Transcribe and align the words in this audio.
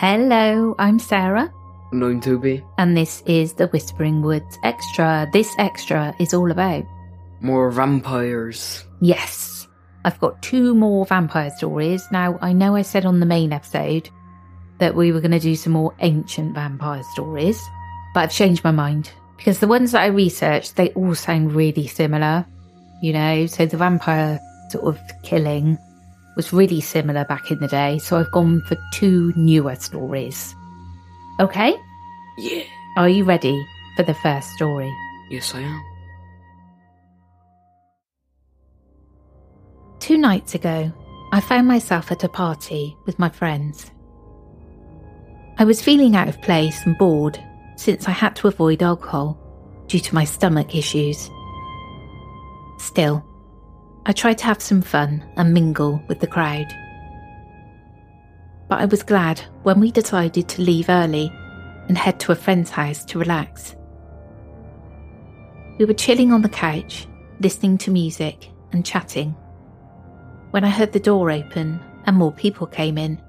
Hello, 0.00 0.76
I'm 0.78 1.00
Sarah, 1.00 1.52
And 1.90 2.04
I'm 2.04 2.20
Tobie. 2.20 2.62
and 2.78 2.96
this 2.96 3.20
is 3.26 3.54
the 3.54 3.66
Whispering 3.66 4.22
Woods 4.22 4.56
Extra. 4.62 5.28
This 5.32 5.52
extra 5.58 6.14
is 6.20 6.32
all 6.32 6.52
about. 6.52 6.84
More 7.40 7.68
vampires. 7.72 8.84
Yes, 9.00 9.66
I've 10.04 10.20
got 10.20 10.40
two 10.40 10.72
more 10.76 11.04
vampire 11.04 11.50
stories. 11.50 12.06
Now, 12.12 12.38
I 12.40 12.52
know 12.52 12.76
I 12.76 12.82
said 12.82 13.06
on 13.06 13.18
the 13.18 13.26
main 13.26 13.52
episode 13.52 14.08
that 14.78 14.94
we 14.94 15.10
were 15.10 15.20
going 15.20 15.32
to 15.32 15.40
do 15.40 15.56
some 15.56 15.72
more 15.72 15.92
ancient 15.98 16.54
vampire 16.54 17.02
stories, 17.14 17.60
but 18.14 18.20
I've 18.20 18.32
changed 18.32 18.62
my 18.62 18.70
mind 18.70 19.10
because 19.36 19.58
the 19.58 19.66
ones 19.66 19.90
that 19.90 20.02
I 20.02 20.06
researched, 20.06 20.76
they 20.76 20.90
all 20.90 21.16
sound 21.16 21.54
really 21.54 21.88
similar. 21.88 22.46
You 23.02 23.14
know, 23.14 23.46
so 23.46 23.66
the 23.66 23.76
vampire 23.76 24.38
sort 24.70 24.84
of 24.84 25.00
killing 25.24 25.76
was 26.38 26.52
really 26.52 26.80
similar 26.80 27.24
back 27.24 27.50
in 27.50 27.58
the 27.58 27.66
day, 27.66 27.98
so 27.98 28.16
I've 28.16 28.30
gone 28.30 28.62
for 28.62 28.76
two 28.92 29.32
newer 29.34 29.74
stories. 29.74 30.54
Okay? 31.40 31.74
Yeah. 32.38 32.62
Are 32.96 33.08
you 33.08 33.24
ready 33.24 33.60
for 33.96 34.04
the 34.04 34.14
first 34.14 34.48
story? 34.52 34.88
Yes, 35.30 35.52
I 35.52 35.62
am. 35.62 35.82
Two 39.98 40.16
nights 40.16 40.54
ago, 40.54 40.92
I 41.32 41.40
found 41.40 41.66
myself 41.66 42.12
at 42.12 42.22
a 42.22 42.28
party 42.28 42.96
with 43.04 43.18
my 43.18 43.28
friends. 43.28 43.90
I 45.58 45.64
was 45.64 45.82
feeling 45.82 46.14
out 46.14 46.28
of 46.28 46.40
place 46.40 46.86
and 46.86 46.96
bored 46.98 47.36
since 47.76 48.06
I 48.06 48.12
had 48.12 48.36
to 48.36 48.46
avoid 48.46 48.80
alcohol 48.80 49.36
due 49.88 49.98
to 49.98 50.14
my 50.14 50.22
stomach 50.22 50.76
issues. 50.76 51.28
Still, 52.78 53.27
I 54.08 54.12
tried 54.12 54.38
to 54.38 54.46
have 54.46 54.62
some 54.62 54.80
fun 54.80 55.22
and 55.36 55.52
mingle 55.52 56.02
with 56.08 56.20
the 56.20 56.26
crowd. 56.26 56.66
But 58.66 58.80
I 58.80 58.86
was 58.86 59.02
glad 59.02 59.40
when 59.64 59.80
we 59.80 59.92
decided 59.92 60.48
to 60.48 60.62
leave 60.62 60.88
early 60.88 61.30
and 61.88 61.98
head 61.98 62.18
to 62.20 62.32
a 62.32 62.34
friend's 62.34 62.70
house 62.70 63.04
to 63.04 63.18
relax. 63.18 63.76
We 65.78 65.84
were 65.84 65.92
chilling 65.92 66.32
on 66.32 66.40
the 66.40 66.48
couch, 66.48 67.06
listening 67.40 67.76
to 67.78 67.90
music 67.90 68.48
and 68.72 68.84
chatting, 68.84 69.36
when 70.52 70.64
I 70.64 70.70
heard 70.70 70.92
the 70.92 71.00
door 71.00 71.30
open 71.30 71.78
and 72.06 72.16
more 72.16 72.32
people 72.32 72.66
came 72.66 72.96
in. 72.96 73.20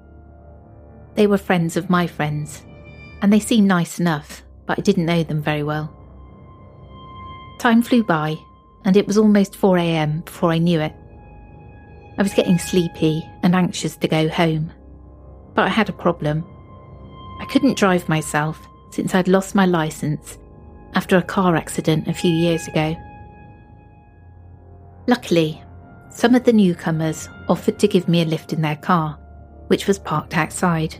They 1.14 1.26
were 1.26 1.36
friends 1.36 1.76
of 1.76 1.90
my 1.90 2.06
friends, 2.06 2.62
and 3.20 3.30
they 3.30 3.40
seemed 3.40 3.68
nice 3.68 4.00
enough, 4.00 4.42
but 4.64 4.78
I 4.78 4.82
didn't 4.82 5.04
know 5.04 5.24
them 5.24 5.42
very 5.42 5.62
well. 5.62 5.94
Time 7.58 7.82
flew 7.82 8.02
by, 8.02 8.38
and 8.84 8.96
it 8.96 9.06
was 9.06 9.18
almost 9.18 9.52
4am 9.52 10.24
before 10.24 10.50
I 10.50 10.58
knew 10.58 10.80
it. 10.80 10.94
I 12.18 12.22
was 12.22 12.34
getting 12.34 12.58
sleepy 12.58 13.28
and 13.42 13.54
anxious 13.54 13.96
to 13.96 14.08
go 14.08 14.28
home, 14.28 14.72
but 15.54 15.62
I 15.62 15.68
had 15.68 15.88
a 15.88 15.92
problem. 15.92 16.44
I 17.40 17.46
couldn't 17.46 17.78
drive 17.78 18.08
myself 18.08 18.66
since 18.90 19.14
I'd 19.14 19.28
lost 19.28 19.54
my 19.54 19.66
license 19.66 20.38
after 20.94 21.16
a 21.16 21.22
car 21.22 21.56
accident 21.56 22.08
a 22.08 22.12
few 22.12 22.30
years 22.30 22.66
ago. 22.68 22.96
Luckily, 25.06 25.62
some 26.10 26.34
of 26.34 26.44
the 26.44 26.52
newcomers 26.52 27.28
offered 27.48 27.78
to 27.78 27.88
give 27.88 28.08
me 28.08 28.22
a 28.22 28.26
lift 28.26 28.52
in 28.52 28.60
their 28.60 28.76
car, 28.76 29.18
which 29.68 29.86
was 29.86 29.98
parked 29.98 30.36
outside. 30.36 30.94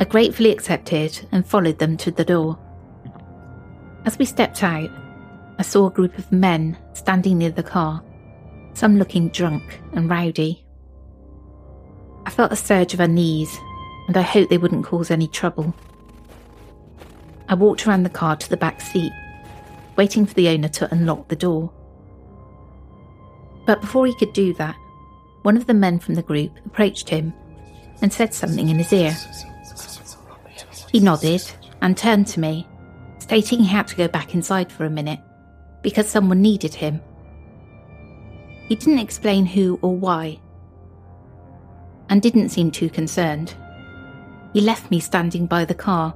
I 0.00 0.04
gratefully 0.04 0.50
accepted 0.50 1.28
and 1.32 1.46
followed 1.46 1.78
them 1.78 1.96
to 1.98 2.10
the 2.10 2.24
door. 2.24 2.58
As 4.06 4.18
we 4.18 4.24
stepped 4.24 4.62
out, 4.62 4.90
I 5.60 5.62
saw 5.62 5.88
a 5.88 5.90
group 5.90 6.16
of 6.16 6.32
men 6.32 6.78
standing 6.94 7.36
near 7.36 7.50
the 7.50 7.62
car, 7.62 8.02
some 8.72 8.96
looking 8.96 9.28
drunk 9.28 9.78
and 9.92 10.08
rowdy. 10.08 10.64
I 12.24 12.30
felt 12.30 12.50
a 12.50 12.56
surge 12.56 12.94
of 12.94 13.00
unease, 13.00 13.54
and 14.08 14.16
I 14.16 14.22
hoped 14.22 14.48
they 14.48 14.56
wouldn't 14.56 14.86
cause 14.86 15.10
any 15.10 15.28
trouble. 15.28 15.74
I 17.50 17.56
walked 17.56 17.86
around 17.86 18.04
the 18.04 18.08
car 18.08 18.36
to 18.36 18.48
the 18.48 18.56
back 18.56 18.80
seat, 18.80 19.12
waiting 19.96 20.24
for 20.24 20.32
the 20.32 20.48
owner 20.48 20.68
to 20.68 20.90
unlock 20.94 21.28
the 21.28 21.36
door. 21.36 21.70
But 23.66 23.82
before 23.82 24.06
he 24.06 24.14
could 24.14 24.32
do 24.32 24.54
that, 24.54 24.76
one 25.42 25.58
of 25.58 25.66
the 25.66 25.74
men 25.74 25.98
from 25.98 26.14
the 26.14 26.22
group 26.22 26.52
approached 26.64 27.10
him 27.10 27.34
and 28.00 28.10
said 28.10 28.32
something 28.32 28.70
in 28.70 28.78
his 28.78 28.94
ear. 28.94 29.14
He 30.90 31.00
nodded 31.00 31.42
and 31.82 31.98
turned 31.98 32.28
to 32.28 32.40
me, 32.40 32.66
stating 33.18 33.58
he 33.58 33.66
had 33.66 33.88
to 33.88 33.96
go 33.96 34.08
back 34.08 34.34
inside 34.34 34.72
for 34.72 34.86
a 34.86 34.90
minute 34.90 35.20
because 35.82 36.08
someone 36.08 36.42
needed 36.42 36.74
him. 36.74 37.00
He 38.68 38.76
didn't 38.76 38.98
explain 38.98 39.46
who 39.46 39.78
or 39.82 39.96
why, 39.96 40.40
and 42.08 42.22
didn't 42.22 42.50
seem 42.50 42.70
too 42.70 42.90
concerned. 42.90 43.54
He 44.52 44.60
left 44.60 44.90
me 44.90 45.00
standing 45.00 45.46
by 45.46 45.64
the 45.64 45.74
car, 45.74 46.14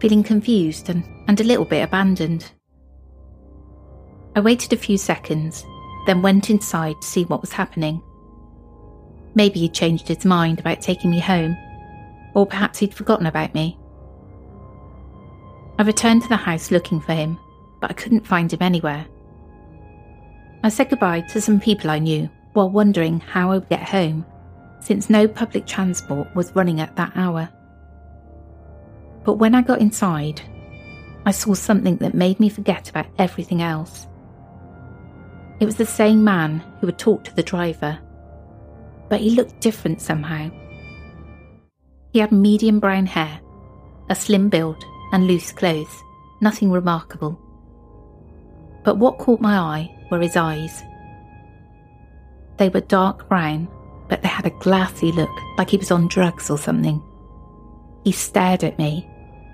feeling 0.00 0.22
confused 0.22 0.88
and, 0.88 1.04
and 1.28 1.40
a 1.40 1.44
little 1.44 1.64
bit 1.64 1.82
abandoned. 1.82 2.50
I 4.34 4.40
waited 4.40 4.72
a 4.72 4.76
few 4.76 4.96
seconds, 4.98 5.64
then 6.06 6.22
went 6.22 6.50
inside 6.50 6.96
to 7.00 7.06
see 7.06 7.24
what 7.24 7.40
was 7.40 7.52
happening. 7.52 8.02
Maybe 9.34 9.60
he'd 9.60 9.74
changed 9.74 10.08
his 10.08 10.24
mind 10.24 10.60
about 10.60 10.80
taking 10.80 11.10
me 11.10 11.20
home, 11.20 11.56
or 12.34 12.46
perhaps 12.46 12.78
he'd 12.78 12.94
forgotten 12.94 13.26
about 13.26 13.54
me. 13.54 13.78
I 15.78 15.82
I 15.82 15.84
returned 15.84 16.22
to 16.22 16.28
the 16.28 16.36
house 16.36 16.70
looking 16.70 17.00
for 17.00 17.12
him, 17.12 17.40
but 17.82 17.90
I 17.90 17.94
couldn't 17.94 18.26
find 18.26 18.50
him 18.50 18.62
anywhere. 18.62 19.04
I 20.62 20.68
said 20.68 20.88
goodbye 20.88 21.22
to 21.32 21.40
some 21.40 21.58
people 21.58 21.90
I 21.90 21.98
knew 21.98 22.30
while 22.52 22.70
wondering 22.70 23.18
how 23.18 23.50
I 23.50 23.54
would 23.56 23.68
get 23.68 23.82
home, 23.82 24.24
since 24.78 25.10
no 25.10 25.26
public 25.26 25.66
transport 25.66 26.34
was 26.36 26.54
running 26.54 26.80
at 26.80 26.94
that 26.94 27.12
hour. 27.16 27.48
But 29.24 29.34
when 29.34 29.56
I 29.56 29.62
got 29.62 29.80
inside, 29.80 30.40
I 31.26 31.32
saw 31.32 31.54
something 31.54 31.96
that 31.96 32.14
made 32.14 32.38
me 32.38 32.48
forget 32.48 32.88
about 32.88 33.06
everything 33.18 33.62
else. 33.62 34.06
It 35.58 35.66
was 35.66 35.76
the 35.76 35.86
same 35.86 36.22
man 36.22 36.62
who 36.80 36.86
had 36.86 36.98
talked 36.98 37.26
to 37.26 37.34
the 37.34 37.42
driver, 37.42 37.98
but 39.08 39.20
he 39.20 39.30
looked 39.30 39.60
different 39.60 40.00
somehow. 40.00 40.50
He 42.12 42.20
had 42.20 42.30
medium 42.30 42.78
brown 42.78 43.06
hair, 43.06 43.40
a 44.08 44.14
slim 44.14 44.48
build, 44.48 44.84
and 45.12 45.26
loose 45.26 45.50
clothes, 45.50 46.02
nothing 46.40 46.70
remarkable. 46.70 47.40
But 48.84 48.98
what 48.98 49.18
caught 49.18 49.40
my 49.40 49.56
eye 49.56 50.06
were 50.10 50.20
his 50.20 50.36
eyes. 50.36 50.82
They 52.56 52.68
were 52.68 52.80
dark 52.80 53.28
brown, 53.28 53.68
but 54.08 54.22
they 54.22 54.28
had 54.28 54.46
a 54.46 54.50
glassy 54.50 55.12
look 55.12 55.30
like 55.56 55.70
he 55.70 55.76
was 55.76 55.90
on 55.90 56.08
drugs 56.08 56.50
or 56.50 56.58
something. 56.58 57.02
He 58.04 58.12
stared 58.12 58.64
at 58.64 58.78
me, 58.78 59.08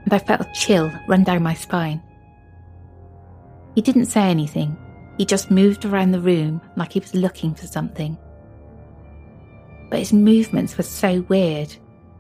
and 0.04 0.12
I 0.12 0.18
felt 0.18 0.40
a 0.40 0.52
chill 0.54 0.90
run 1.06 1.24
down 1.24 1.42
my 1.42 1.54
spine. 1.54 2.02
He 3.74 3.82
didn't 3.82 4.06
say 4.06 4.22
anything, 4.22 4.76
he 5.18 5.24
just 5.24 5.50
moved 5.50 5.84
around 5.84 6.12
the 6.12 6.20
room 6.20 6.60
like 6.76 6.92
he 6.92 7.00
was 7.00 7.14
looking 7.14 7.54
for 7.54 7.66
something. 7.66 8.16
But 9.90 9.98
his 9.98 10.12
movements 10.12 10.76
were 10.76 10.84
so 10.84 11.22
weird, 11.28 11.74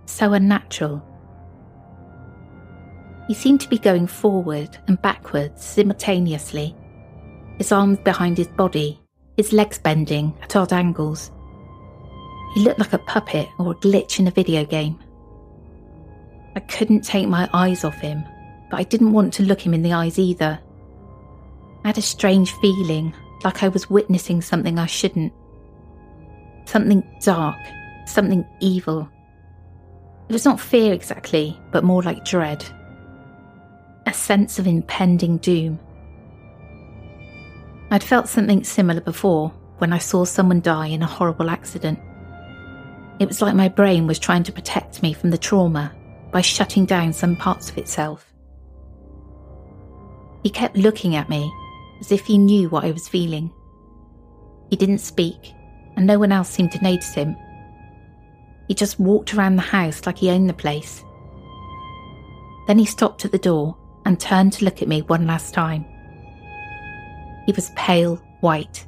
so 0.06 0.32
unnatural. 0.32 1.04
He 3.28 3.34
seemed 3.34 3.60
to 3.60 3.68
be 3.68 3.78
going 3.78 4.06
forward 4.06 4.78
and 4.86 5.00
backwards 5.00 5.64
simultaneously, 5.64 6.74
his 7.58 7.72
arms 7.72 7.98
behind 7.98 8.38
his 8.38 8.48
body, 8.48 9.00
his 9.36 9.52
legs 9.52 9.78
bending 9.78 10.32
at 10.42 10.56
odd 10.56 10.72
angles. 10.72 11.30
He 12.54 12.60
looked 12.60 12.78
like 12.78 12.92
a 12.92 12.98
puppet 12.98 13.48
or 13.58 13.72
a 13.72 13.76
glitch 13.76 14.18
in 14.18 14.28
a 14.28 14.32
video 14.32 14.64
game. 14.64 14.98
I 16.56 16.60
couldn't 16.60 17.02
take 17.02 17.28
my 17.28 17.48
eyes 17.52 17.84
off 17.84 17.96
him, 17.96 18.24
but 18.70 18.78
I 18.78 18.84
didn't 18.84 19.12
want 19.12 19.32
to 19.34 19.42
look 19.42 19.64
him 19.64 19.74
in 19.74 19.82
the 19.82 19.92
eyes 19.92 20.18
either. 20.18 20.58
I 21.84 21.88
had 21.88 21.98
a 21.98 22.02
strange 22.02 22.52
feeling, 22.54 23.14
like 23.44 23.62
I 23.62 23.68
was 23.68 23.90
witnessing 23.90 24.40
something 24.40 24.78
I 24.78 24.86
shouldn't. 24.86 25.32
Something 26.64 27.02
dark, 27.22 27.58
something 28.06 28.46
evil. 28.60 29.08
It 30.28 30.32
was 30.32 30.44
not 30.44 30.60
fear 30.60 30.92
exactly, 30.92 31.58
but 31.70 31.84
more 31.84 32.02
like 32.02 32.24
dread. 32.24 32.64
A 34.06 34.12
sense 34.12 34.58
of 34.58 34.66
impending 34.66 35.38
doom. 35.38 35.78
I'd 37.90 38.04
felt 38.04 38.28
something 38.28 38.64
similar 38.64 39.00
before 39.00 39.50
when 39.78 39.92
I 39.92 39.98
saw 39.98 40.24
someone 40.24 40.60
die 40.60 40.88
in 40.88 41.02
a 41.02 41.06
horrible 41.06 41.48
accident. 41.48 41.98
It 43.18 43.26
was 43.26 43.40
like 43.40 43.54
my 43.54 43.68
brain 43.68 44.06
was 44.06 44.18
trying 44.18 44.42
to 44.44 44.52
protect 44.52 45.02
me 45.02 45.12
from 45.12 45.30
the 45.30 45.38
trauma 45.38 45.94
by 46.30 46.40
shutting 46.40 46.84
down 46.84 47.12
some 47.12 47.34
parts 47.34 47.70
of 47.70 47.78
itself. 47.78 48.32
He 50.42 50.50
kept 50.50 50.76
looking 50.76 51.16
at 51.16 51.28
me 51.28 51.50
as 52.00 52.12
if 52.12 52.26
he 52.26 52.38
knew 52.38 52.68
what 52.68 52.84
I 52.84 52.90
was 52.90 53.08
feeling. 53.08 53.50
He 54.70 54.76
didn't 54.76 54.98
speak, 54.98 55.54
and 55.96 56.06
no 56.06 56.18
one 56.18 56.30
else 56.30 56.48
seemed 56.48 56.72
to 56.72 56.82
notice 56.82 57.14
him. 57.14 57.36
He 58.68 58.74
just 58.74 59.00
walked 59.00 59.34
around 59.34 59.56
the 59.56 59.62
house 59.62 60.04
like 60.06 60.18
he 60.18 60.30
owned 60.30 60.48
the 60.48 60.54
place. 60.54 61.02
Then 62.66 62.78
he 62.78 62.84
stopped 62.84 63.24
at 63.24 63.32
the 63.32 63.38
door 63.38 63.76
and 64.04 64.20
turned 64.20 64.52
to 64.54 64.64
look 64.64 64.82
at 64.82 64.88
me 64.88 65.02
one 65.02 65.26
last 65.26 65.54
time. 65.54 65.86
He 67.48 67.52
was 67.52 67.70
pale 67.76 68.16
white, 68.40 68.86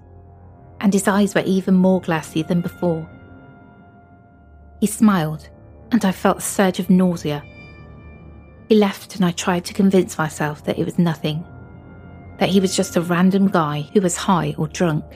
and 0.80 0.92
his 0.92 1.08
eyes 1.08 1.34
were 1.34 1.40
even 1.46 1.74
more 1.74 1.98
glassy 1.98 2.42
than 2.42 2.60
before. 2.60 3.08
He 4.80 4.86
smiled, 4.86 5.48
and 5.90 6.04
I 6.04 6.12
felt 6.12 6.36
a 6.36 6.42
surge 6.42 6.78
of 6.78 6.90
nausea. 6.90 7.42
He 8.68 8.74
left, 8.74 9.16
and 9.16 9.24
I 9.24 9.30
tried 9.30 9.64
to 9.64 9.72
convince 9.72 10.18
myself 10.18 10.62
that 10.64 10.78
it 10.78 10.84
was 10.84 10.98
nothing, 10.98 11.42
that 12.38 12.50
he 12.50 12.60
was 12.60 12.76
just 12.76 12.96
a 12.96 13.00
random 13.00 13.48
guy 13.48 13.88
who 13.94 14.02
was 14.02 14.14
high 14.14 14.54
or 14.58 14.68
drunk. 14.68 15.06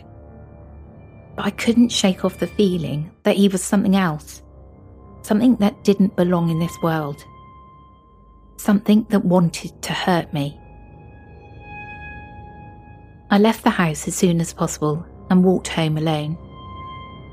But 1.36 1.44
I 1.44 1.50
couldn't 1.50 1.90
shake 1.90 2.24
off 2.24 2.38
the 2.38 2.46
feeling 2.46 3.10
that 3.24 3.36
he 3.36 3.48
was 3.48 3.62
something 3.62 3.94
else, 3.94 4.42
something 5.20 5.56
that 5.56 5.84
didn't 5.84 6.16
belong 6.16 6.48
in 6.48 6.60
this 6.60 6.78
world, 6.82 7.22
something 8.56 9.04
that 9.10 9.26
wanted 9.26 9.82
to 9.82 9.92
hurt 9.92 10.32
me. 10.32 10.58
I 13.34 13.38
left 13.38 13.64
the 13.64 13.70
house 13.70 14.06
as 14.06 14.14
soon 14.14 14.40
as 14.40 14.52
possible 14.52 15.04
and 15.28 15.42
walked 15.42 15.66
home 15.66 15.98
alone. 15.98 16.38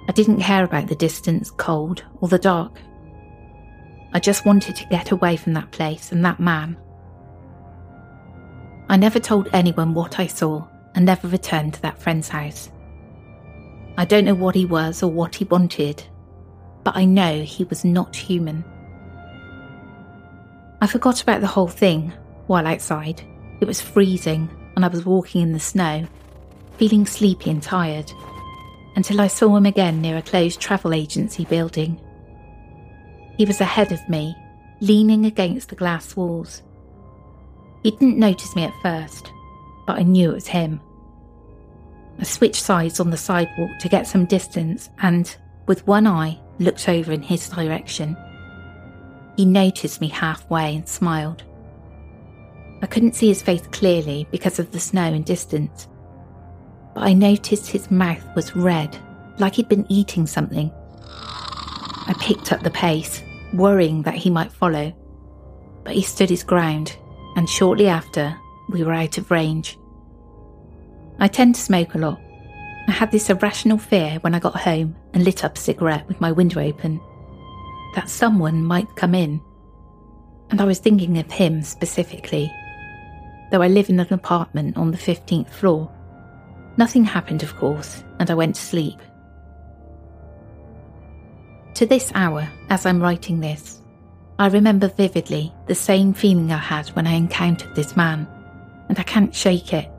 I 0.09 0.11
didn't 0.13 0.41
care 0.41 0.63
about 0.63 0.87
the 0.87 0.95
distance, 0.95 1.51
cold, 1.51 2.03
or 2.21 2.27
the 2.27 2.39
dark. 2.39 2.79
I 4.11 4.19
just 4.19 4.43
wanted 4.43 4.75
to 4.77 4.87
get 4.87 5.11
away 5.11 5.37
from 5.37 5.53
that 5.53 5.71
place 5.71 6.11
and 6.11 6.25
that 6.25 6.39
man. 6.39 6.75
I 8.89 8.97
never 8.97 9.19
told 9.19 9.47
anyone 9.53 9.93
what 9.93 10.19
I 10.19 10.25
saw 10.25 10.65
and 10.95 11.05
never 11.05 11.27
returned 11.27 11.75
to 11.75 11.81
that 11.83 12.01
friend's 12.01 12.29
house. 12.29 12.71
I 13.95 14.05
don't 14.05 14.25
know 14.25 14.33
what 14.33 14.55
he 14.55 14.65
was 14.65 15.03
or 15.03 15.11
what 15.11 15.35
he 15.35 15.45
wanted, 15.45 16.03
but 16.83 16.97
I 16.97 17.05
know 17.05 17.43
he 17.43 17.65
was 17.65 17.85
not 17.85 18.15
human. 18.15 18.65
I 20.81 20.87
forgot 20.87 21.21
about 21.21 21.41
the 21.41 21.45
whole 21.45 21.67
thing 21.67 22.11
while 22.47 22.65
outside. 22.65 23.21
It 23.59 23.65
was 23.65 23.79
freezing 23.81 24.49
and 24.75 24.85
I 24.85 24.87
was 24.87 25.05
walking 25.05 25.41
in 25.41 25.53
the 25.53 25.59
snow, 25.59 26.07
feeling 26.77 27.05
sleepy 27.05 27.49
and 27.49 27.61
tired, 27.61 28.11
until 28.95 29.21
I 29.21 29.27
saw 29.27 29.55
him 29.55 29.65
again 29.65 30.01
near 30.01 30.17
a 30.17 30.21
closed 30.21 30.59
travel 30.59 30.93
agency 30.93 31.45
building. 31.45 31.99
He 33.37 33.45
was 33.45 33.61
ahead 33.61 33.91
of 33.91 34.09
me, 34.09 34.35
leaning 34.81 35.25
against 35.25 35.69
the 35.69 35.75
glass 35.75 36.15
walls. 36.15 36.61
He 37.83 37.91
didn't 37.91 38.17
notice 38.17 38.55
me 38.55 38.63
at 38.63 38.81
first, 38.81 39.31
but 39.87 39.97
I 39.97 40.03
knew 40.03 40.31
it 40.31 40.35
was 40.35 40.47
him. 40.47 40.79
I 42.19 42.23
switched 42.23 42.61
sides 42.61 42.99
on 42.99 43.09
the 43.09 43.17
sidewalk 43.17 43.71
to 43.79 43.89
get 43.89 44.07
some 44.07 44.25
distance 44.25 44.89
and, 45.01 45.35
with 45.65 45.87
one 45.87 46.05
eye, 46.05 46.39
looked 46.59 46.87
over 46.87 47.11
in 47.11 47.23
his 47.23 47.49
direction. 47.49 48.15
He 49.37 49.45
noticed 49.45 50.01
me 50.01 50.09
halfway 50.09 50.75
and 50.75 50.87
smiled. 50.87 51.43
I 52.81 52.87
couldn't 52.87 53.15
see 53.15 53.27
his 53.27 53.43
face 53.43 53.61
clearly 53.71 54.27
because 54.31 54.57
of 54.57 54.71
the 54.71 54.79
snow 54.79 55.03
and 55.03 55.23
distance, 55.23 55.87
but 56.95 57.03
I 57.03 57.13
noticed 57.13 57.67
his 57.67 57.91
mouth 57.91 58.25
was 58.35 58.55
red, 58.55 58.97
like 59.37 59.55
he'd 59.55 59.69
been 59.69 59.85
eating 59.89 60.25
something. 60.25 60.71
I 61.03 62.15
picked 62.19 62.51
up 62.51 62.63
the 62.63 62.71
pace, 62.71 63.21
worrying 63.53 64.01
that 64.03 64.15
he 64.15 64.29
might 64.31 64.51
follow, 64.51 64.91
but 65.83 65.93
he 65.93 66.01
stood 66.01 66.29
his 66.29 66.43
ground, 66.43 66.97
and 67.35 67.47
shortly 67.47 67.87
after, 67.87 68.35
we 68.69 68.83
were 68.83 68.93
out 68.93 69.17
of 69.19 69.29
range. 69.29 69.77
I 71.19 71.27
tend 71.27 71.55
to 71.55 71.61
smoke 71.61 71.93
a 71.93 71.99
lot. 71.99 72.19
I 72.87 72.91
had 72.91 73.11
this 73.11 73.29
irrational 73.29 73.77
fear 73.77 74.17
when 74.21 74.33
I 74.33 74.39
got 74.39 74.55
home 74.55 74.95
and 75.13 75.23
lit 75.23 75.43
up 75.43 75.55
a 75.55 75.59
cigarette 75.59 76.07
with 76.07 76.19
my 76.19 76.31
window 76.31 76.59
open 76.59 76.99
that 77.93 78.09
someone 78.09 78.63
might 78.63 78.95
come 78.95 79.13
in. 79.13 79.39
And 80.49 80.59
I 80.59 80.63
was 80.63 80.79
thinking 80.79 81.17
of 81.19 81.29
him 81.29 81.61
specifically 81.61 82.51
though 83.51 83.61
I 83.61 83.67
live 83.67 83.89
in 83.89 83.99
an 83.99 84.13
apartment 84.13 84.77
on 84.77 84.91
the 84.91 84.97
15th 84.97 85.49
floor. 85.49 85.91
Nothing 86.77 87.03
happened, 87.03 87.43
of 87.43 87.55
course, 87.57 88.03
and 88.19 88.31
I 88.31 88.33
went 88.33 88.55
to 88.55 88.61
sleep. 88.61 88.97
To 91.75 91.85
this 91.85 92.11
hour, 92.15 92.47
as 92.69 92.85
I'm 92.85 93.01
writing 93.01 93.39
this, 93.39 93.81
I 94.39 94.47
remember 94.47 94.87
vividly 94.87 95.53
the 95.67 95.75
same 95.75 96.13
feeling 96.13 96.51
I 96.51 96.57
had 96.57 96.89
when 96.89 97.05
I 97.05 97.13
encountered 97.13 97.75
this 97.75 97.95
man, 97.95 98.27
and 98.89 98.97
I 98.97 99.03
can't 99.03 99.35
shake 99.35 99.73
it. 99.73 99.89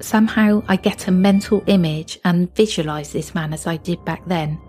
Somehow 0.00 0.62
I 0.68 0.76
get 0.76 1.08
a 1.08 1.10
mental 1.10 1.64
image 1.66 2.18
and 2.24 2.54
visualise 2.54 3.12
this 3.12 3.34
man 3.34 3.52
as 3.52 3.66
I 3.66 3.76
did 3.76 4.04
back 4.04 4.26
then. 4.26 4.60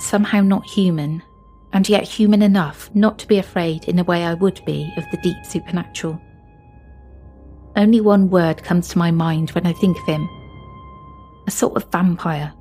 Somehow 0.00 0.42
not 0.42 0.64
human, 0.66 1.22
and 1.72 1.88
yet 1.88 2.04
human 2.04 2.42
enough 2.42 2.90
not 2.94 3.18
to 3.18 3.28
be 3.28 3.38
afraid 3.38 3.84
in 3.84 3.98
a 3.98 4.04
way 4.04 4.24
I 4.24 4.34
would 4.34 4.64
be 4.64 4.92
of 4.96 5.04
the 5.10 5.18
deep 5.18 5.44
supernatural. 5.44 6.20
Only 7.80 8.02
one 8.02 8.28
word 8.28 8.62
comes 8.62 8.88
to 8.88 8.98
my 8.98 9.10
mind 9.10 9.52
when 9.52 9.64
I 9.64 9.72
think 9.72 9.98
of 9.98 10.04
him 10.04 10.28
a 11.46 11.50
sort 11.50 11.76
of 11.76 11.90
vampire. 11.90 12.52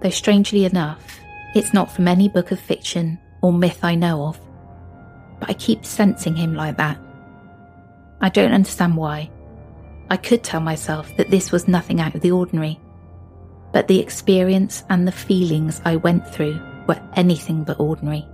Though 0.00 0.08
strangely 0.08 0.64
enough, 0.64 1.20
it's 1.54 1.74
not 1.74 1.92
from 1.92 2.08
any 2.08 2.30
book 2.30 2.50
of 2.50 2.58
fiction 2.58 3.18
or 3.42 3.52
myth 3.52 3.80
I 3.84 3.94
know 3.94 4.24
of. 4.24 4.40
But 5.38 5.50
I 5.50 5.52
keep 5.52 5.84
sensing 5.84 6.34
him 6.34 6.54
like 6.54 6.78
that. 6.78 6.98
I 8.22 8.30
don't 8.30 8.54
understand 8.54 8.96
why. 8.96 9.30
I 10.08 10.16
could 10.16 10.42
tell 10.42 10.60
myself 10.60 11.14
that 11.18 11.30
this 11.30 11.52
was 11.52 11.68
nothing 11.68 12.00
out 12.00 12.14
of 12.14 12.22
the 12.22 12.30
ordinary. 12.30 12.80
But 13.70 13.86
the 13.86 14.00
experience 14.00 14.82
and 14.88 15.06
the 15.06 15.12
feelings 15.12 15.82
I 15.84 15.96
went 15.96 16.26
through 16.26 16.58
were 16.88 17.02
anything 17.16 17.64
but 17.64 17.78
ordinary. 17.78 18.26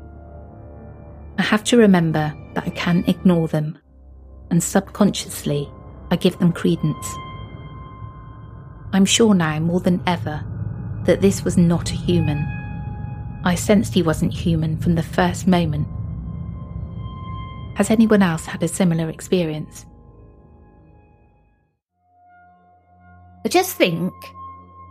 I 1.39 1.43
have 1.43 1.65
to 1.65 1.77
remember 1.77 2.33
that 2.55 2.69
I 2.69 2.71
can't 2.71 3.09
ignore 3.09 3.49
them 3.49 3.77
and 4.53 4.63
subconsciously 4.63 5.69
I 6.11 6.17
give 6.17 6.39
them 6.39 6.53
credence. 6.53 7.07
I'm 8.93 9.05
sure 9.05 9.35
now 9.35 9.59
more 9.59 9.81
than 9.81 10.03
ever 10.07 10.45
that 11.05 11.21
this 11.21 11.45
was 11.45 11.57
not 11.57 11.91
a 11.91 11.95
human. 11.95 12.47
I 13.45 13.55
sensed 13.55 13.95
he 13.95 14.03
wasn't 14.03 14.33
human 14.33 14.79
from 14.79 14.95
the 14.95 15.03
first 15.03 15.47
moment. 15.47 15.87
Has 17.77 17.91
anyone 17.91 18.23
else 18.23 18.45
had 18.45 18.63
a 18.63 18.69
similar 18.69 19.09
experience? 19.09 19.87
I 23.45 23.49
just 23.49 23.77
think 23.77 24.13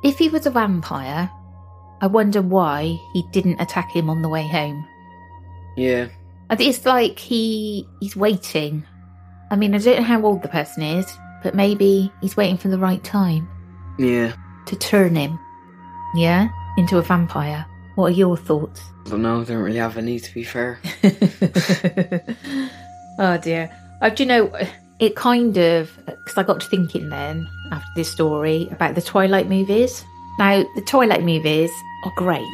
if 0.03 0.17
he 0.17 0.29
was 0.29 0.45
a 0.45 0.51
vampire, 0.51 1.29
I 2.01 2.07
wonder 2.07 2.41
why 2.41 2.97
he 3.13 3.23
didn't 3.31 3.59
attack 3.59 3.91
him 3.91 4.09
on 4.09 4.21
the 4.21 4.29
way 4.29 4.47
home. 4.47 4.87
Yeah. 5.75 6.07
I 6.49 6.55
think 6.55 6.73
It's 6.73 6.85
like 6.85 7.19
he 7.19 7.85
he's 7.99 8.15
waiting. 8.15 8.85
I 9.51 9.55
mean, 9.55 9.73
I 9.73 9.77
don't 9.77 9.97
know 9.97 10.03
how 10.03 10.21
old 10.23 10.41
the 10.41 10.47
person 10.49 10.83
is, 10.83 11.05
but 11.43 11.55
maybe 11.55 12.11
he's 12.21 12.35
waiting 12.37 12.57
for 12.57 12.67
the 12.67 12.77
right 12.79 13.03
time 13.03 13.47
Yeah. 13.97 14.33
to 14.65 14.75
turn 14.75 15.15
him, 15.15 15.39
yeah, 16.15 16.49
into 16.77 16.97
a 16.97 17.01
vampire. 17.01 17.65
What 17.95 18.07
are 18.07 18.15
your 18.15 18.37
thoughts? 18.37 18.81
I 19.05 19.09
don't 19.11 19.21
know, 19.21 19.41
I 19.41 19.43
don't 19.45 19.57
really 19.63 19.77
have 19.79 19.97
any 19.97 20.19
to 20.19 20.33
be 20.33 20.43
fair. 20.43 20.79
oh 23.19 23.37
dear. 23.37 23.69
Uh, 24.01 24.09
do 24.09 24.23
you 24.23 24.27
know, 24.29 24.51
it 24.99 25.15
kind 25.15 25.57
of, 25.57 25.91
because 26.05 26.37
I 26.37 26.43
got 26.43 26.59
to 26.61 26.67
thinking 26.67 27.09
then, 27.09 27.47
after 27.71 27.87
this 27.95 28.11
story, 28.11 28.67
about 28.71 28.95
the 28.95 29.01
Twilight 29.01 29.47
movies. 29.49 30.03
Now, 30.39 30.63
the 30.75 30.81
Twilight 30.81 31.23
movies 31.23 31.71
are 32.05 32.11
great. 32.15 32.45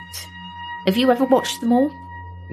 Have 0.86 0.96
you 0.96 1.12
ever 1.12 1.26
watched 1.26 1.60
them 1.60 1.74
all? 1.74 1.92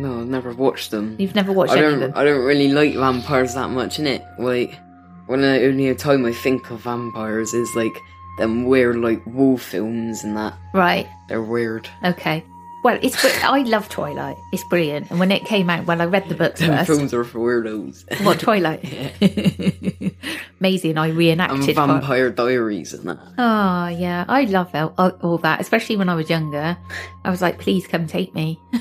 No, 0.00 0.20
I've 0.20 0.28
never 0.28 0.52
watched 0.52 0.90
them. 0.90 1.16
You've 1.18 1.34
never 1.34 1.52
watched 1.52 1.72
I 1.72 1.76
any 1.76 1.84
of 1.86 1.90
don't 1.92 2.00
them? 2.00 2.12
I 2.14 2.24
don't 2.24 2.44
really 2.44 2.68
like 2.68 2.94
vampires 2.94 3.54
that 3.54 3.68
much 3.68 3.98
in 3.98 4.06
it. 4.06 4.24
Like 4.38 4.78
when 5.26 5.42
the 5.42 5.66
only 5.66 5.94
time 5.94 6.24
I 6.24 6.32
think 6.32 6.70
of 6.70 6.80
vampires 6.80 7.52
is 7.52 7.74
like 7.76 7.92
them 8.38 8.64
weird 8.64 8.96
like 8.96 9.22
wolf 9.26 9.62
films 9.62 10.24
and 10.24 10.36
that. 10.36 10.54
Right. 10.72 11.06
They're 11.28 11.42
weird. 11.42 11.88
Okay. 12.02 12.42
Well, 12.82 12.98
it's 13.02 13.22
I 13.44 13.60
love 13.62 13.88
Twilight. 13.90 14.36
It's 14.52 14.64
brilliant. 14.70 15.10
And 15.10 15.20
when 15.20 15.30
it 15.30 15.44
came 15.44 15.68
out, 15.68 15.84
well, 15.86 16.00
I 16.00 16.06
read 16.06 16.28
the 16.30 16.34
books 16.34 16.60
Them 16.60 16.76
first. 16.78 16.86
films 16.90 17.12
are 17.12 17.24
for 17.24 17.38
weirdos. 17.38 18.24
What 18.24 18.40
Twilight? 18.40 18.82
Maisie 20.60 20.90
and 20.90 20.98
I 20.98 21.08
reenacted. 21.08 21.62
Twi- 21.62 21.74
Vampire 21.74 22.30
Diaries 22.30 22.94
and 22.94 23.08
that. 23.08 23.18
Oh 23.38 23.88
yeah, 23.88 24.24
I 24.28 24.44
love 24.44 24.70
all, 24.74 25.10
all- 25.22 25.38
that, 25.38 25.60
especially 25.60 25.96
when 25.96 26.08
I 26.08 26.14
was 26.14 26.30
younger. 26.30 26.76
I 27.24 27.30
was 27.30 27.42
like, 27.42 27.58
please 27.58 27.86
come 27.86 28.06
take 28.06 28.34
me. 28.34 28.58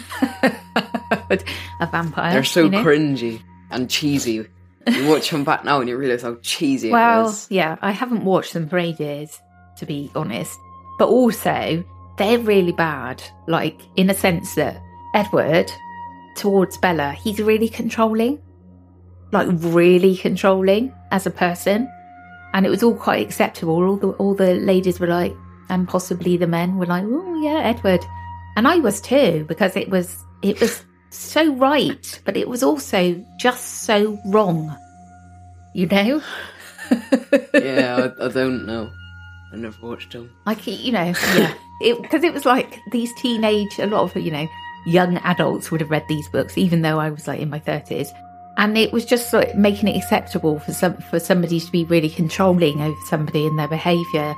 a 1.81 1.87
vampire. 1.91 2.31
They're 2.33 2.43
so 2.43 2.63
you 2.63 2.69
know? 2.69 2.83
cringy 2.83 3.41
and 3.71 3.89
cheesy. 3.89 4.45
You 4.87 5.07
watch 5.09 5.29
them 5.29 5.43
back 5.43 5.65
now 5.65 5.79
and 5.81 5.89
you 5.89 5.97
realise 5.97 6.21
how 6.23 6.35
cheesy 6.41 6.89
it 6.89 6.93
Well, 6.93 7.25
was. 7.25 7.51
yeah, 7.51 7.77
I 7.81 7.91
haven't 7.91 8.23
watched 8.25 8.53
them 8.53 8.67
for 8.69 8.77
ages, 8.79 9.37
to 9.77 9.85
be 9.85 10.09
honest. 10.15 10.57
But 10.97 11.09
also, 11.09 11.83
they're 12.19 12.37
really 12.37 12.73
bad. 12.73 13.23
Like 13.47 13.81
in 13.95 14.11
a 14.11 14.13
sense 14.13 14.53
that 14.55 14.79
Edward, 15.15 15.71
towards 16.35 16.77
Bella, 16.77 17.13
he's 17.13 17.39
really 17.39 17.69
controlling, 17.69 18.39
like 19.31 19.47
really 19.49 20.15
controlling 20.15 20.93
as 21.11 21.25
a 21.25 21.31
person, 21.31 21.91
and 22.53 22.65
it 22.65 22.69
was 22.69 22.83
all 22.83 22.95
quite 22.95 23.25
acceptable. 23.25 23.83
All 23.83 23.97
the 23.97 24.09
all 24.11 24.35
the 24.35 24.53
ladies 24.55 24.99
were 24.99 25.07
like, 25.07 25.35
and 25.69 25.87
possibly 25.87 26.37
the 26.37 26.45
men 26.45 26.77
were 26.77 26.85
like, 26.85 27.05
oh 27.07 27.41
yeah, 27.41 27.61
Edward, 27.63 28.05
and 28.55 28.67
I 28.67 28.77
was 28.77 29.01
too 29.01 29.45
because 29.47 29.75
it 29.75 29.89
was 29.89 30.23
it 30.43 30.61
was 30.61 30.83
so 31.09 31.55
right, 31.55 32.21
but 32.25 32.37
it 32.37 32.47
was 32.47 32.61
also 32.61 33.23
just 33.39 33.83
so 33.83 34.19
wrong. 34.27 34.75
You 35.73 35.87
know. 35.87 36.21
yeah, 37.53 38.09
I, 38.19 38.25
I 38.25 38.27
don't 38.29 38.65
know. 38.65 38.89
I 39.53 39.55
never 39.55 39.77
watched 39.81 40.11
them. 40.11 40.29
Like 40.45 40.67
you 40.67 40.91
know, 40.91 41.13
yeah, 41.35 41.53
because 41.79 42.23
it, 42.23 42.33
was 42.33 42.45
like 42.45 42.81
these 42.91 43.13
teenage, 43.13 43.79
a 43.79 43.87
lot 43.87 44.03
of 44.03 44.21
you 44.21 44.31
know, 44.31 44.47
young 44.85 45.17
adults 45.19 45.71
would 45.71 45.81
have 45.81 45.91
read 45.91 46.05
these 46.07 46.27
books, 46.27 46.57
even 46.57 46.81
though 46.81 46.99
I 46.99 47.09
was 47.09 47.27
like 47.27 47.39
in 47.39 47.49
my 47.49 47.59
thirties, 47.59 48.11
and 48.57 48.77
it 48.77 48.91
was 48.91 49.05
just 49.05 49.31
like 49.33 49.55
making 49.55 49.87
it 49.89 49.97
acceptable 49.97 50.59
for 50.59 50.73
some 50.73 50.97
for 51.09 51.19
somebody 51.19 51.59
to 51.59 51.71
be 51.71 51.85
really 51.85 52.09
controlling 52.09 52.81
over 52.81 52.99
somebody 53.05 53.47
and 53.47 53.57
their 53.57 53.67
behaviour, 53.67 54.35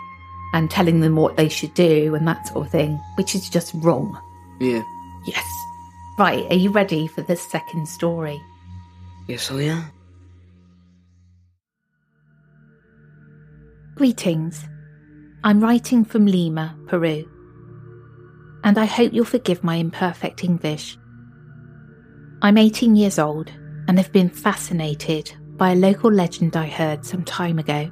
and 0.53 0.69
telling 0.69 0.99
them 0.99 1.15
what 1.15 1.37
they 1.37 1.49
should 1.49 1.73
do 1.73 2.15
and 2.15 2.27
that 2.27 2.47
sort 2.47 2.65
of 2.65 2.71
thing, 2.71 2.99
which 3.15 3.35
is 3.35 3.49
just 3.49 3.73
wrong. 3.75 4.17
Yeah. 4.59 4.83
Yes. 5.25 5.45
Right, 6.17 6.45
are 6.51 6.55
you 6.55 6.71
ready 6.71 7.07
for 7.07 7.21
the 7.21 7.35
second 7.35 7.87
story? 7.87 8.39
Yes, 9.27 9.49
I 9.49 9.61
am. 9.63 9.91
Greetings. 13.95 14.67
I'm 15.43 15.59
writing 15.59 16.05
from 16.05 16.27
Lima, 16.27 16.77
Peru. 16.87 17.27
And 18.63 18.77
I 18.77 18.85
hope 18.85 19.11
you'll 19.11 19.25
forgive 19.25 19.63
my 19.63 19.75
imperfect 19.77 20.43
English. 20.43 20.99
I'm 22.43 22.59
18 22.59 22.95
years 22.95 23.17
old 23.17 23.51
and 23.87 23.97
have 23.97 24.11
been 24.11 24.29
fascinated 24.29 25.33
by 25.57 25.71
a 25.71 25.75
local 25.75 26.11
legend 26.11 26.55
I 26.55 26.67
heard 26.67 27.03
some 27.05 27.23
time 27.23 27.57
ago. 27.57 27.89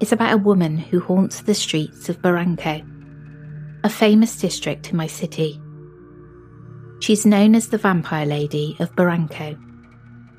It's 0.00 0.10
about 0.10 0.34
a 0.34 0.38
woman 0.38 0.78
who 0.78 0.98
haunts 0.98 1.42
the 1.42 1.54
streets 1.54 2.08
of 2.08 2.20
Barranco, 2.20 2.84
a 3.84 3.88
famous 3.88 4.36
district 4.36 4.90
in 4.90 4.96
my 4.96 5.06
city. 5.06 5.60
She's 6.98 7.24
known 7.24 7.54
as 7.54 7.68
the 7.68 7.78
Vampire 7.78 8.26
Lady 8.26 8.76
of 8.80 8.96
Barranco, 8.96 9.56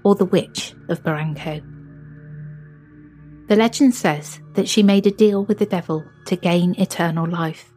or 0.03 0.15
the 0.15 0.25
Witch 0.25 0.75
of 0.89 1.01
Barranco. 1.01 1.63
The 3.47 3.55
legend 3.55 3.93
says 3.93 4.39
that 4.53 4.67
she 4.67 4.81
made 4.81 5.05
a 5.05 5.11
deal 5.11 5.45
with 5.45 5.59
the 5.59 5.67
devil 5.67 6.03
to 6.25 6.35
gain 6.35 6.73
eternal 6.79 7.29
life. 7.29 7.71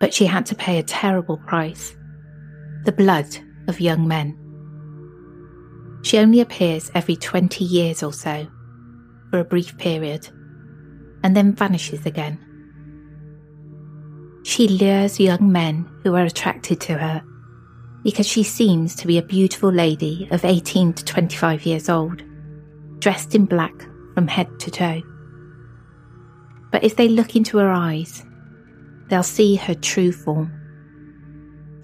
But 0.00 0.14
she 0.14 0.24
had 0.24 0.46
to 0.46 0.54
pay 0.54 0.78
a 0.78 0.82
terrible 0.82 1.36
price 1.36 1.94
the 2.84 2.92
blood 2.92 3.26
of 3.66 3.80
young 3.80 4.06
men. 4.06 4.38
She 6.02 6.18
only 6.18 6.40
appears 6.40 6.90
every 6.94 7.16
20 7.16 7.64
years 7.64 8.02
or 8.02 8.12
so, 8.12 8.46
for 9.30 9.40
a 9.40 9.44
brief 9.44 9.76
period, 9.76 10.28
and 11.24 11.36
then 11.36 11.52
vanishes 11.52 12.06
again. 12.06 12.38
She 14.44 14.68
lures 14.68 15.18
young 15.18 15.50
men 15.50 15.90
who 16.04 16.14
are 16.14 16.24
attracted 16.24 16.80
to 16.82 16.96
her 16.96 17.24
because 18.04 18.28
she 18.28 18.44
seems 18.44 18.94
to 18.94 19.08
be 19.08 19.18
a 19.18 19.22
beautiful 19.22 19.72
lady 19.72 20.28
of 20.30 20.44
18 20.44 20.92
to 20.92 21.04
25 21.04 21.66
years 21.66 21.88
old, 21.88 22.22
dressed 23.00 23.34
in 23.34 23.46
black 23.46 23.88
from 24.16 24.26
head 24.26 24.48
to 24.58 24.70
toe. 24.70 25.02
But 26.72 26.82
if 26.82 26.96
they 26.96 27.06
look 27.06 27.36
into 27.36 27.58
her 27.58 27.70
eyes, 27.70 28.24
they'll 29.10 29.22
see 29.22 29.56
her 29.56 29.74
true 29.74 30.10
form 30.10 30.50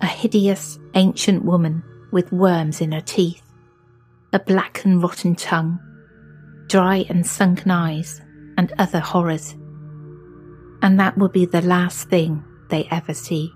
a 0.01 0.07
hideous 0.07 0.79
ancient 0.95 1.45
woman 1.45 1.85
with 2.11 2.33
worms 2.33 2.81
in 2.81 2.91
her 2.91 3.03
teeth, 3.03 3.43
a 4.33 4.41
black 4.41 4.85
and 4.85 5.01
rotten 5.01 5.37
tongue, 5.37 5.79
dry 6.67 7.05
and 7.09 7.25
sunken 7.25 7.71
eyes, 7.71 8.21
and 8.59 8.73
other 8.79 8.99
horrors. 8.99 9.55
And 10.83 10.99
that 10.99 11.17
will 11.17 11.29
be 11.29 11.45
the 11.47 11.61
last 11.61 12.09
thing 12.09 12.43
they 12.69 12.89
ever 12.91 13.15
see. 13.15 13.53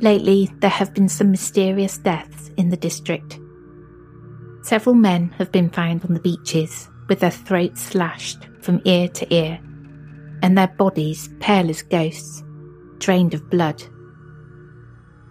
Lately, 0.00 0.50
there 0.58 0.68
have 0.68 0.92
been 0.92 1.08
some 1.08 1.30
mysterious 1.30 1.96
deaths 1.96 2.50
in 2.58 2.68
the 2.68 2.76
district. 2.76 3.38
Several 4.62 4.94
men 4.94 5.28
have 5.38 5.50
been 5.50 5.70
found 5.70 6.04
on 6.04 6.14
the 6.14 6.20
beaches 6.20 6.88
with 7.08 7.20
their 7.20 7.30
throats 7.30 7.82
slashed 7.82 8.48
from 8.60 8.80
ear 8.84 9.08
to 9.08 9.34
ear, 9.34 9.58
and 10.42 10.56
their 10.56 10.68
bodies 10.68 11.28
pale 11.40 11.68
as 11.68 11.82
ghosts, 11.82 12.44
drained 12.98 13.34
of 13.34 13.50
blood. 13.50 13.82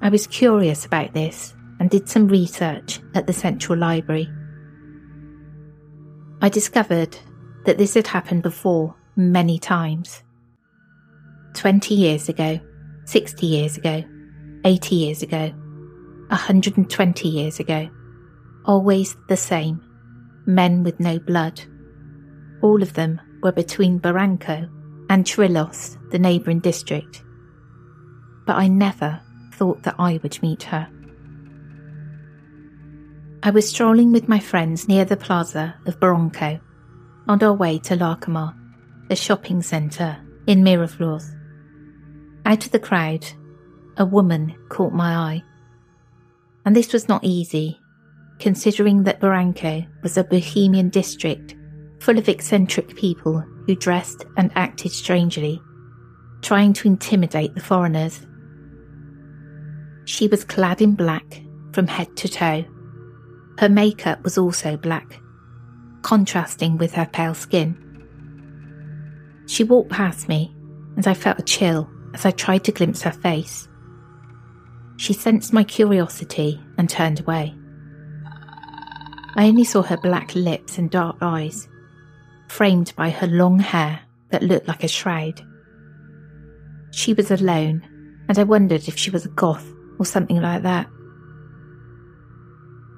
I 0.01 0.09
was 0.09 0.27
curious 0.27 0.85
about 0.85 1.13
this 1.13 1.53
and 1.79 1.89
did 1.89 2.09
some 2.09 2.27
research 2.27 2.99
at 3.15 3.25
the 3.25 3.33
Central 3.33 3.79
Library. 3.79 4.29
I 6.41 6.49
discovered 6.49 7.17
that 7.65 7.77
this 7.77 7.93
had 7.93 8.07
happened 8.07 8.43
before 8.43 8.95
many 9.15 9.59
times. 9.59 10.23
20 11.53 11.95
years 11.95 12.27
ago, 12.29 12.59
60 13.05 13.45
years 13.45 13.77
ago, 13.77 14.03
80 14.65 14.95
years 14.95 15.21
ago, 15.21 15.51
120 16.27 17.27
years 17.27 17.59
ago. 17.59 17.89
Always 18.65 19.15
the 19.27 19.37
same. 19.37 19.81
Men 20.45 20.83
with 20.83 20.99
no 20.99 21.19
blood. 21.19 21.61
All 22.61 22.81
of 22.81 22.93
them 22.93 23.19
were 23.41 23.51
between 23.51 23.99
Barranco 23.99 24.69
and 25.09 25.25
Chorrillos, 25.25 25.97
the 26.11 26.19
neighbouring 26.19 26.59
district. 26.59 27.23
But 28.45 28.55
I 28.55 28.67
never 28.67 29.19
thought 29.53 29.83
that 29.83 29.95
I 29.99 30.19
would 30.21 30.41
meet 30.41 30.63
her. 30.63 30.87
I 33.43 33.49
was 33.49 33.67
strolling 33.67 34.11
with 34.11 34.29
my 34.29 34.39
friends 34.39 34.87
near 34.87 35.03
the 35.03 35.17
plaza 35.17 35.75
of 35.87 35.99
Barranco 35.99 36.61
on 37.27 37.41
our 37.41 37.53
way 37.53 37.79
to 37.79 37.95
Larcomar, 37.95 38.53
the 39.09 39.15
shopping 39.15 39.63
centre 39.63 40.17
in 40.45 40.63
Miraflores. 40.63 41.35
Out 42.45 42.65
of 42.65 42.71
the 42.71 42.79
crowd, 42.79 43.25
a 43.97 44.05
woman 44.05 44.55
caught 44.69 44.93
my 44.93 45.15
eye. 45.15 45.43
And 46.65 46.75
this 46.75 46.93
was 46.93 47.09
not 47.09 47.23
easy, 47.23 47.80
considering 48.41 49.03
that 49.03 49.21
Barranco 49.21 49.87
was 50.01 50.17
a 50.17 50.23
bohemian 50.23 50.89
district 50.89 51.55
full 51.99 52.17
of 52.17 52.27
eccentric 52.27 52.95
people 52.97 53.39
who 53.67 53.75
dressed 53.75 54.25
and 54.35 54.51
acted 54.55 54.91
strangely, 54.91 55.61
trying 56.41 56.73
to 56.73 56.87
intimidate 56.87 57.53
the 57.53 57.61
foreigners. 57.61 58.25
She 60.05 60.27
was 60.27 60.43
clad 60.43 60.81
in 60.81 60.95
black 60.95 61.43
from 61.71 61.85
head 61.85 62.17
to 62.17 62.27
toe. 62.27 62.65
Her 63.59 63.69
makeup 63.69 64.23
was 64.23 64.39
also 64.39 64.75
black, 64.75 65.21
contrasting 66.01 66.77
with 66.77 66.93
her 66.93 67.05
pale 67.05 67.35
skin. 67.35 67.77
She 69.45 69.63
walked 69.63 69.91
past 69.91 70.27
me, 70.27 70.55
and 70.95 71.05
I 71.05 71.13
felt 71.13 71.39
a 71.39 71.43
chill 71.43 71.87
as 72.15 72.25
I 72.25 72.31
tried 72.31 72.63
to 72.63 72.71
glimpse 72.71 73.03
her 73.03 73.11
face. 73.11 73.67
She 74.97 75.13
sensed 75.13 75.53
my 75.53 75.63
curiosity 75.63 76.59
and 76.79 76.89
turned 76.89 77.19
away. 77.19 77.55
I 79.35 79.47
only 79.47 79.63
saw 79.63 79.81
her 79.83 79.97
black 79.97 80.35
lips 80.35 80.77
and 80.77 80.89
dark 80.89 81.17
eyes, 81.21 81.69
framed 82.47 82.93
by 82.95 83.09
her 83.09 83.27
long 83.27 83.59
hair 83.59 84.01
that 84.29 84.43
looked 84.43 84.67
like 84.67 84.83
a 84.83 84.89
shroud. 84.89 85.41
She 86.91 87.13
was 87.13 87.31
alone, 87.31 87.87
and 88.27 88.37
I 88.37 88.43
wondered 88.43 88.87
if 88.87 88.97
she 88.97 89.09
was 89.09 89.25
a 89.25 89.29
goth 89.29 89.71
or 89.99 90.05
something 90.05 90.41
like 90.41 90.63
that. 90.63 90.87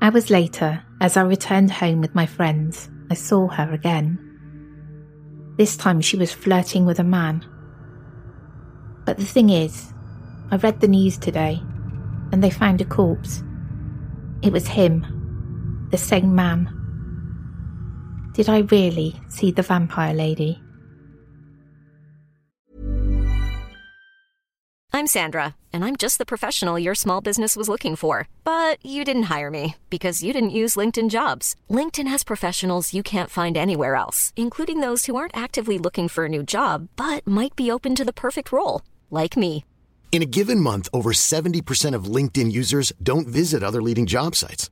Hours 0.02 0.30
later, 0.30 0.84
as 1.02 1.18
I 1.18 1.22
returned 1.22 1.72
home 1.72 2.02
with 2.02 2.16
my 2.16 2.26
friends, 2.26 2.90
I 3.12 3.14
saw 3.14 3.48
her 3.48 3.72
again. 3.72 4.20
This 5.58 5.78
time 5.78 6.02
she 6.02 6.18
was 6.18 6.34
flirting 6.34 6.86
with 6.86 7.00
a 7.00 7.04
man. 7.04 7.46
But 9.06 9.18
the 9.18 9.26
thing 9.26 9.50
is, 9.50 9.94
I 10.50 10.56
read 10.58 10.82
the 10.82 10.88
news 10.88 11.18
today, 11.18 11.62
and 12.32 12.44
they 12.44 12.50
found 12.50 12.82
a 12.82 12.86
corpse. 12.86 13.44
It 14.42 14.52
was 14.52 14.68
him, 14.68 15.23
the 15.94 15.98
same 16.00 16.34
man. 16.34 16.68
Did 18.34 18.50
I 18.50 18.60
really 18.72 19.14
see 19.30 19.52
the 19.52 19.62
vampire 19.62 20.16
lady? 20.16 20.60
I'm 24.92 25.06
Sandra, 25.06 25.56
and 25.72 25.86
I'm 25.86 25.96
just 25.96 26.18
the 26.18 26.26
professional 26.26 26.80
your 26.80 26.96
small 26.96 27.22
business 27.22 27.56
was 27.56 27.70
looking 27.70 27.96
for. 27.96 28.28
But 28.44 28.84
you 28.84 29.04
didn't 29.04 29.30
hire 29.34 29.52
me 29.52 29.76
because 29.92 30.24
you 30.24 30.34
didn't 30.34 30.60
use 30.62 30.76
LinkedIn 30.76 31.12
jobs. 31.12 31.56
LinkedIn 31.70 32.08
has 32.08 32.24
professionals 32.24 32.94
you 32.94 33.04
can't 33.04 33.30
find 33.30 33.56
anywhere 33.56 33.94
else, 33.94 34.34
including 34.36 34.80
those 34.80 35.06
who 35.06 35.16
aren't 35.16 35.38
actively 35.38 35.78
looking 35.78 36.08
for 36.10 36.26
a 36.26 36.34
new 36.36 36.42
job 36.42 36.88
but 36.96 37.28
might 37.28 37.56
be 37.56 37.70
open 37.70 37.94
to 37.96 38.06
the 38.06 38.20
perfect 38.26 38.52
role, 38.52 38.82
like 39.12 39.38
me. 39.38 39.64
In 40.12 40.24
a 40.24 40.32
given 40.38 40.60
month, 40.60 40.90
over 40.92 41.12
70% 41.12 41.96
of 41.96 42.06
LinkedIn 42.06 42.52
users 42.52 42.92
don't 43.02 43.28
visit 43.28 43.62
other 43.62 43.82
leading 43.82 44.08
job 44.08 44.36
sites. 44.36 44.72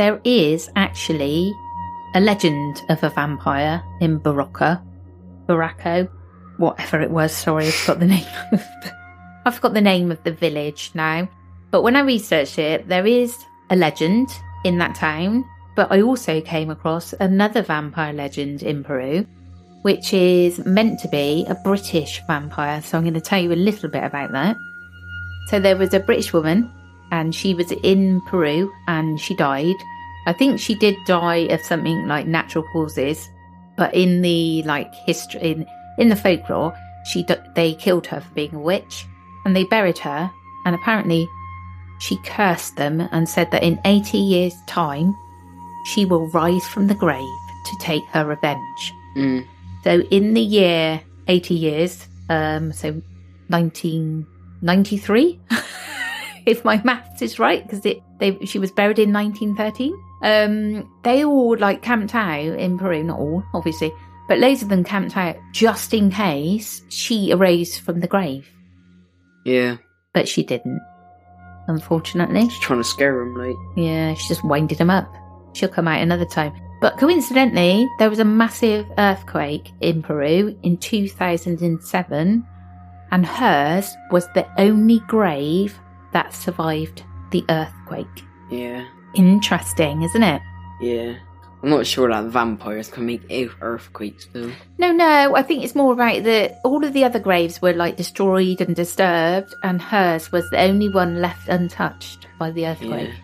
there 0.00 0.18
is 0.24 0.70
actually 0.76 1.54
a 2.14 2.20
legend 2.20 2.80
of 2.88 3.04
a 3.04 3.10
vampire 3.10 3.82
in 4.00 4.18
Barocca, 4.18 4.82
Baracco, 5.46 6.08
whatever 6.56 7.02
it 7.02 7.10
was. 7.10 7.32
Sorry, 7.32 7.66
I 7.66 7.70
forgot 7.70 8.00
the 8.00 8.06
name. 8.16 8.24
Of 8.50 8.60
the, 8.60 8.92
I 9.44 9.50
forgot 9.50 9.74
the 9.74 9.82
name 9.82 10.10
of 10.10 10.24
the 10.24 10.32
village 10.32 10.90
now. 10.94 11.28
But 11.70 11.82
when 11.82 11.96
I 11.96 12.00
researched 12.00 12.58
it, 12.58 12.88
there 12.88 13.06
is 13.06 13.36
a 13.68 13.76
legend 13.76 14.30
in 14.64 14.78
that 14.78 14.94
town. 14.94 15.44
But 15.76 15.92
I 15.92 16.00
also 16.00 16.40
came 16.40 16.70
across 16.70 17.12
another 17.20 17.60
vampire 17.60 18.14
legend 18.14 18.62
in 18.62 18.82
Peru, 18.82 19.26
which 19.82 20.14
is 20.14 20.64
meant 20.64 20.98
to 21.00 21.08
be 21.08 21.44
a 21.46 21.54
British 21.56 22.22
vampire. 22.26 22.80
So 22.80 22.96
I'm 22.96 23.04
going 23.04 23.12
to 23.12 23.20
tell 23.20 23.42
you 23.42 23.52
a 23.52 23.66
little 23.68 23.90
bit 23.90 24.04
about 24.04 24.32
that. 24.32 24.56
So 25.48 25.60
there 25.60 25.76
was 25.76 25.92
a 25.92 26.00
British 26.00 26.32
woman 26.32 26.72
and 27.10 27.34
she 27.34 27.54
was 27.54 27.70
in 27.82 28.20
Peru 28.22 28.72
and 28.86 29.20
she 29.20 29.34
died. 29.34 29.76
I 30.26 30.32
think 30.32 30.60
she 30.60 30.74
did 30.74 30.96
die 31.06 31.48
of 31.50 31.60
something 31.62 32.06
like 32.06 32.26
natural 32.26 32.64
causes, 32.72 33.28
but 33.76 33.94
in 33.94 34.22
the 34.22 34.62
like 34.64 34.94
history 34.94 35.40
in 35.40 35.66
in 35.98 36.08
the 36.08 36.16
folklore, 36.16 36.76
she 37.06 37.26
they 37.54 37.74
killed 37.74 38.06
her 38.08 38.20
for 38.20 38.34
being 38.34 38.54
a 38.54 38.60
witch 38.60 39.06
and 39.44 39.56
they 39.56 39.64
buried 39.64 39.98
her 39.98 40.30
and 40.66 40.74
apparently 40.74 41.28
she 41.98 42.16
cursed 42.24 42.76
them 42.76 43.08
and 43.12 43.28
said 43.28 43.50
that 43.50 43.62
in 43.62 43.80
80 43.84 44.18
years 44.18 44.54
time 44.66 45.14
she 45.86 46.04
will 46.04 46.28
rise 46.28 46.66
from 46.66 46.86
the 46.86 46.94
grave 46.94 47.26
to 47.66 47.76
take 47.80 48.04
her 48.06 48.24
revenge. 48.24 48.92
Mm. 49.16 49.46
So 49.84 50.00
in 50.10 50.34
the 50.34 50.40
year 50.40 51.00
80 51.28 51.54
years, 51.54 52.06
um, 52.28 52.72
so 52.72 53.00
1993, 53.48 55.40
if 56.46 56.64
my 56.64 56.80
maths 56.84 57.22
is 57.22 57.38
right, 57.38 57.62
because 57.62 57.84
it 57.86 58.02
they 58.18 58.38
she 58.44 58.58
was 58.58 58.70
buried 58.70 58.98
in 58.98 59.12
1913. 59.12 59.94
Um, 60.22 60.90
they 61.02 61.24
all 61.24 61.56
like 61.56 61.82
camped 61.82 62.14
out 62.14 62.58
in 62.58 62.78
Peru, 62.78 63.02
not 63.02 63.18
all, 63.18 63.42
obviously, 63.54 63.92
but 64.28 64.38
loads 64.38 64.62
of 64.62 64.68
them 64.68 64.84
camped 64.84 65.16
out 65.16 65.36
just 65.52 65.94
in 65.94 66.10
case 66.10 66.82
she 66.88 67.32
arose 67.32 67.78
from 67.78 68.00
the 68.00 68.06
grave. 68.06 68.48
Yeah. 69.44 69.78
But 70.12 70.28
she 70.28 70.42
didn't, 70.42 70.80
unfortunately. 71.68 72.48
She's 72.48 72.60
trying 72.60 72.80
to 72.80 72.84
scare 72.84 73.20
him, 73.20 73.34
like. 73.34 73.56
Yeah, 73.76 74.14
she 74.14 74.28
just 74.28 74.44
winded 74.44 74.78
him 74.78 74.90
up. 74.90 75.12
She'll 75.52 75.68
come 75.68 75.88
out 75.88 76.00
another 76.00 76.26
time. 76.26 76.52
But 76.80 76.96
coincidentally, 76.98 77.88
there 77.98 78.08
was 78.08 78.20
a 78.20 78.24
massive 78.24 78.86
earthquake 78.98 79.70
in 79.80 80.02
Peru 80.02 80.56
in 80.62 80.76
2007, 80.78 82.46
and 83.10 83.26
hers 83.26 83.94
was 84.10 84.26
the 84.34 84.46
only 84.58 85.00
grave 85.00 85.78
that 86.12 86.32
survived 86.32 87.02
the 87.30 87.44
earthquake. 87.48 88.24
Yeah. 88.50 88.86
Interesting, 89.14 90.02
isn't 90.02 90.22
it? 90.22 90.42
Yeah. 90.80 91.14
I'm 91.62 91.68
not 91.68 91.86
sure 91.86 92.08
that 92.08 92.24
vampires 92.24 92.88
can 92.88 93.04
make 93.04 93.20
earthquakes, 93.60 94.26
though. 94.32 94.50
No, 94.78 94.92
no, 94.92 95.36
I 95.36 95.42
think 95.42 95.62
it's 95.62 95.74
more 95.74 95.92
about 95.92 96.22
that 96.24 96.58
all 96.64 96.82
of 96.84 96.94
the 96.94 97.04
other 97.04 97.18
graves 97.18 97.60
were 97.60 97.74
like 97.74 97.96
destroyed 97.96 98.62
and 98.62 98.74
disturbed, 98.74 99.54
and 99.62 99.82
hers 99.82 100.32
was 100.32 100.48
the 100.50 100.58
only 100.60 100.88
one 100.88 101.20
left 101.20 101.48
untouched 101.48 102.26
by 102.38 102.50
the 102.50 102.66
earthquake. 102.66 103.08
Yeah. 103.08 103.14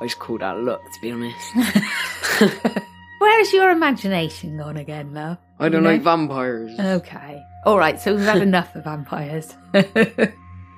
I 0.00 0.06
just 0.06 0.20
call 0.20 0.38
that 0.38 0.58
luck, 0.58 0.80
to 0.80 1.00
be 1.00 1.10
honest. 1.10 1.36
Where's 3.18 3.52
your 3.52 3.70
imagination 3.70 4.58
gone 4.58 4.76
again, 4.76 5.12
love? 5.14 5.38
I 5.58 5.68
don't 5.68 5.82
You 5.82 5.88
know? 5.88 5.92
like 5.94 6.02
vampires. 6.02 6.78
Okay. 6.78 7.42
All 7.64 7.78
right, 7.78 8.00
so 8.00 8.14
we've 8.14 8.24
had 8.24 8.42
enough 8.42 8.74
of 8.76 8.84
vampires. 8.84 9.54
Well, 9.72 9.82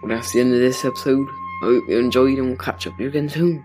that's 0.09 0.33
the 0.33 0.40
end 0.40 0.53
of 0.55 0.61
this 0.61 0.85
episode. 0.85 1.27
I 1.62 1.67
hope 1.67 1.85
you 1.88 1.99
enjoyed 1.99 2.38
and 2.38 2.49
we'll 2.49 2.57
catch 2.59 2.87
up 2.87 2.99
again 3.01 3.29
soon. 3.29 3.64